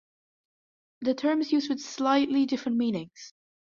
The 1.01 1.13
term 1.13 1.41
is 1.41 1.51
used 1.51 1.69
with 1.69 1.79
slightly 1.79 2.47
different 2.47 2.79
meanings. 2.79 3.33